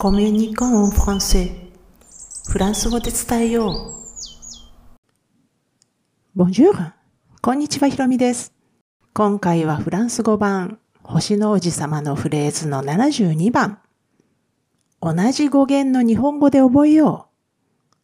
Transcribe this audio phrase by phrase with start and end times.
[0.00, 1.50] コミュニコンフランセ
[2.48, 3.94] フランス語で伝えよう。
[6.36, 6.92] ボンジュール
[7.42, 8.54] こんにちは、ひろみです。
[9.12, 13.80] 今回はフランス語版、星の王子様のフレーズの72番。
[15.02, 17.26] 同じ語源の日本語で覚えよ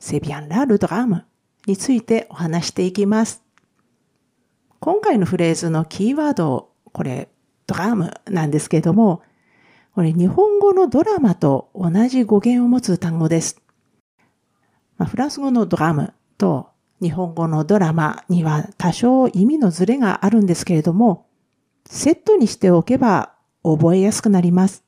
[0.00, 0.02] う。
[0.04, 1.24] セビアンラルドラム
[1.68, 3.44] についてお話していきます。
[4.80, 7.28] 今回のフレーズのキーワード、これ、
[7.68, 9.22] ドラムなんですけれども、
[9.96, 13.62] これ日本語のドラマと同じ語源を持つ単語です。
[14.98, 16.68] まあ、フランス語のドラムと
[17.00, 21.24] 日本語のドラマには多少意味のズレがあるんですけれども、
[21.86, 24.84] セットにしておけば覚えやすくなります。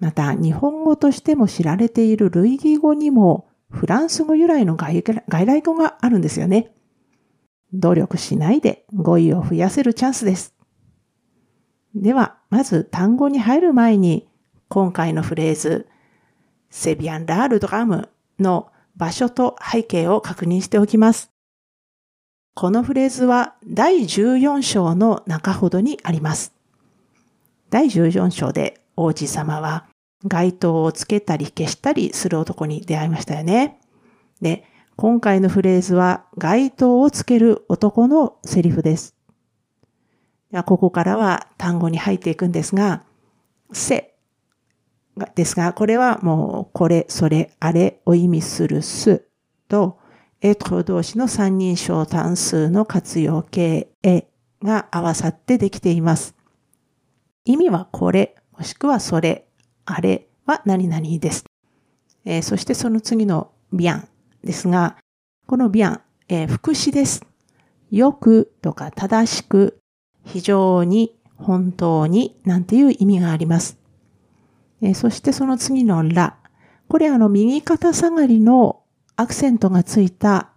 [0.00, 6.72] また、日本語としても知られている類義語にもフランス語由来の外来語があるんですよね。
[7.74, 10.57] 努力しないで語彙を増やせるチャンスです。
[11.94, 14.28] では、まず単語に入る前に、
[14.68, 15.88] 今回のフレーズ、
[16.70, 21.30] セビアン・ラールドラムの場所と背景を確認しておきます。
[22.54, 26.52] このフレーズは第14章の中ほどにあります。
[27.70, 29.86] 第14章で王子様は
[30.26, 33.78] 街灯をつけたり消したりする男に出会いましたよね。
[34.40, 34.64] で、
[34.96, 39.17] 今回のフレーズは街灯をつける男のセリフです。
[40.64, 43.04] ここからは単語に入っていくんですが、
[43.72, 44.14] せ
[45.34, 49.24] ですが、これはもうこれ、それ、あれを意味するす
[49.68, 49.98] と、
[50.40, 54.28] エトロ動詞の三人称単数の活用形え
[54.62, 56.34] が合わさってできています。
[57.44, 59.46] 意味はこれ、もしくはそれ、
[59.84, 61.44] あれは何々です。
[62.24, 64.08] えー、そしてその次のビアン
[64.44, 64.96] ですが、
[65.46, 67.24] このビアン、えー、副詞です。
[67.90, 69.80] よくとか正しく
[70.24, 73.78] 非常に、本当に、なんていう意味があります。
[74.82, 76.36] えそしてその次のら。
[76.88, 78.82] これあの右肩下がりの
[79.16, 80.50] アクセントがついた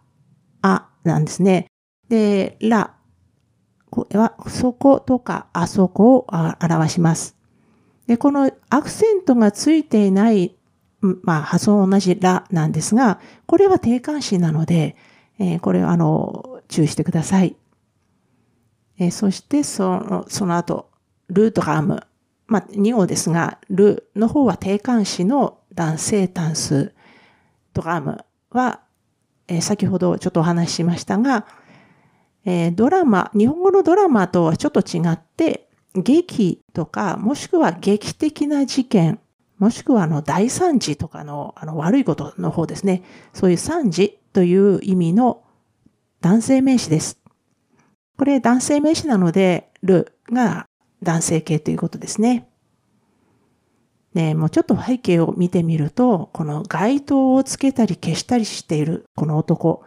[0.61, 1.67] あなんですね。
[2.09, 2.95] で、ら。
[3.89, 7.35] これはそことかあそこを表します。
[8.07, 10.55] で、このアクセントがついていない、
[11.23, 14.95] まあ発音同じらなんですが、これは定冠詞なので、
[15.39, 17.57] えー、これはあの、注意してください。
[19.01, 20.91] えー、そしてその、その後、
[21.27, 22.03] ルドラム。
[22.45, 26.93] まあ、2語ですが、ルの方は定冠詞の男性単数。
[27.73, 28.81] ドラムは、
[29.47, 31.47] えー、先ほどちょっとお話ししましたが、
[32.45, 39.19] えー、ドラマ、日本語のドラマとはちょっと違って、劇とか、もしくは劇的な事件、
[39.57, 43.01] もしくはあの大惨事とかのあの悪いことの方ですね。
[43.33, 45.43] そういう惨事という意味の
[46.19, 47.20] 男性名詞です。
[48.21, 50.67] これ男性名詞なので、るが
[51.01, 52.47] 男性形ということですね。
[54.13, 59.83] ねもうちょっと背景を見てみると、この街灯をつけたり消したりしているこの男、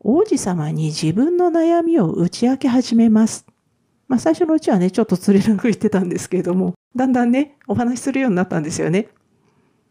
[0.00, 3.46] 王子様に自分の悩みを打ち明け始めます。
[4.08, 9.06] まあ最初のうちはね、ちょっと釣れなく言ってたんですけれども、だんだんね、お話しするようになったんですよね。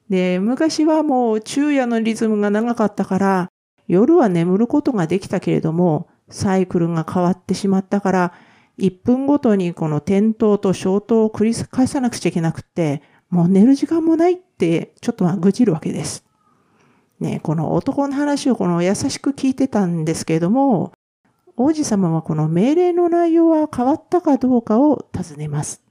[0.10, 3.48] で、昔はもう昼夜のリズムが長かったから、
[3.88, 8.34] 夜は眠ることができたけれども、サイクルが変わってしまったから、
[8.80, 16.26] 1分ごとにこの点灯と消灯を繰り返さなくちゃいけなくって、もう寝る時間もないって、ちょっとは愚痴るわけです。
[17.20, 20.94] ね、この男の話をこの優しく聞いてたんですけれども、
[21.56, 25.82] 王子様はこの命令の内容は変わったかどうかを尋ねます。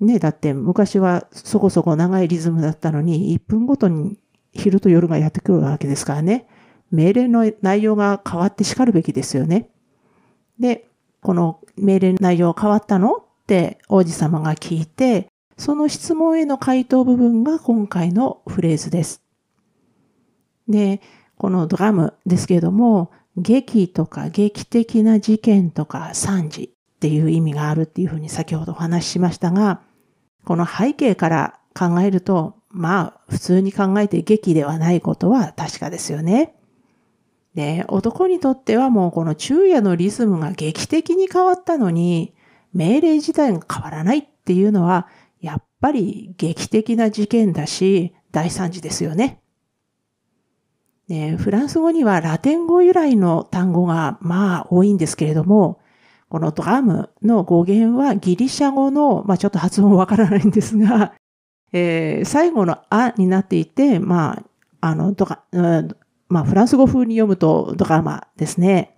[0.00, 4.18] ね、だって昔はそこそこ長いリズムだったのに、1分ごとに
[4.52, 6.46] 昼と夜がやってくるわけですからね。
[6.90, 9.70] 命令の内容が変わって叱るべきですよね。
[10.58, 10.88] で、
[11.20, 19.22] この命令の内容変わったのって王子様が聞いて、その質問への回答部分が今回のフレーズです。
[20.68, 21.00] で、
[21.36, 29.80] このドラムですけれども、劇とか劇的な事件とか惨事っていう意味があるっていうふうに先ほどお話ししましたが、
[30.44, 36.57] この背景から考えると、まあ普通に考えて劇ではないことは確かですよね。
[37.58, 42.32] で、男にとってはもうこの昼夜のリズムが劇的に変わったのに、
[42.72, 45.08] 命令自体が変わらないっていうのは、
[45.40, 49.40] やっぱり劇的な事件だし、大惨事ですよね。
[51.08, 55.80] でフランス語にはラテン語由来の単語がまあ多いんですけれども、
[56.28, 61.12] このドラムの語源はギリシャ語の、まあちょっと発音わからないんですが、
[61.72, 64.44] えー、最後のあになっていて、ま
[64.80, 65.42] あ、あの、ドラ、
[66.28, 68.94] まあ、フランス語風に読むとドラマですね。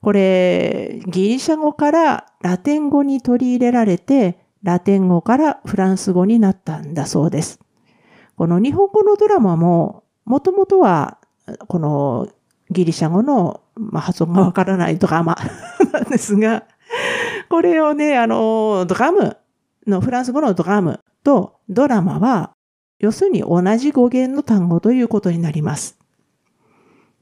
[0.00, 7.60] これ、ギリシャ語からラテン語に取り入れられて、ラテン語からフランス語になったんだそうです。
[8.36, 11.18] この日本語のドラマも、もともとは、
[11.66, 12.28] この
[12.70, 15.36] ギリシャ語の、まあ、発音がわからないドラマ
[15.92, 16.64] なんですが、
[17.48, 19.36] これをね、あの、ドラム
[19.86, 22.52] のフランス語のドラムとドラマは、
[23.00, 25.97] 要するに同じ語源の単語ということになります。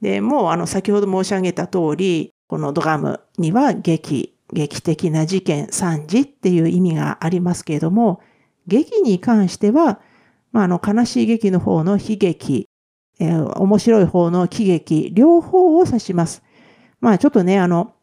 [0.01, 8.21] で、もうあの先ほど申し上げた通り、このドラムには劇、劇的な事件、惨事っていう意味がありますけれども、
[8.67, 10.01] 劇に関しては、
[10.53, 12.69] まあ、あの悲しい劇の方の悲劇、
[13.19, 16.43] えー、面白い方の喜劇、両方を指します。
[17.01, 17.95] まあちょっとね、あの、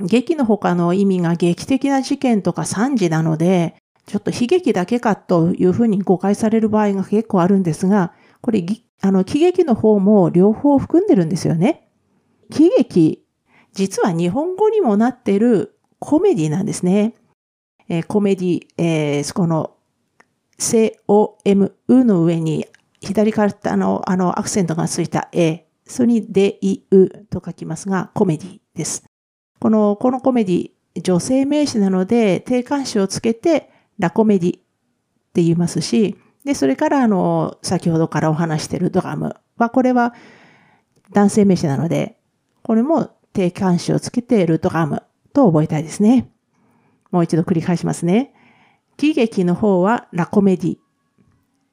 [0.00, 3.76] 劇の他の意味が劇的な事件とか惨事なので、
[4.06, 8.12] ちょっと悲劇だけかというふうに誤解される場合が結構あるんですが、
[8.42, 8.66] これ、
[9.00, 11.88] あの、喜劇の方も両方含んでるんですよね。
[12.50, 13.24] 喜劇、
[13.72, 17.14] 実は日本語にもなってるコメディなんですね。
[17.88, 19.76] えー、コメディ、えー、この、
[20.58, 22.66] C-O-M、うの上に
[23.00, 29.04] 左からあの、あの、アクセントがついた A、それにで、い、うと書きますが、コメディです。
[29.60, 30.70] この、このコメディ、
[31.02, 34.60] 女性名詞なので、定冠詞をつけて、ラコメディっ
[35.32, 40.14] て言いますし、で、それからあの、先ほどからお話しているドラムは、これは
[41.12, 42.18] 男性名詞なので、
[42.62, 45.02] これも定冠詞をつけてルドラム
[45.32, 46.30] と覚えたいですね。
[47.10, 48.34] もう一度繰り返しますね。
[48.96, 50.76] 喜劇の方はラコメディ。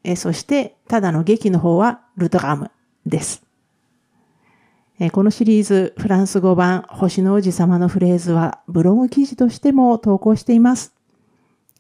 [0.04, 2.72] えそして、ただの劇の方はルドラム
[3.06, 3.44] です。
[5.00, 10.94] えこのシリーズ、フランス語版星の王子様のフレーズはブログ記事としても投稿しています。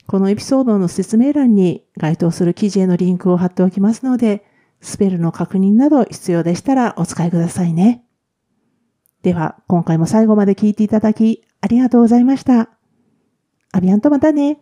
[0.09, 4.43] このエピソードの説明欄に該当する記事へのリンクを貼っておきますので、
[4.81, 8.03] スペルの確認など必要でしたらお使いくださいね。
[9.21, 12.71] では、今回も最後まで聞いていただきありがとうございました。
[13.71, 14.59] アビアンとまたね。